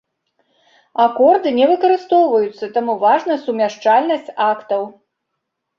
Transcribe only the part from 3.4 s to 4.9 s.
сумяшчальнасць актаў.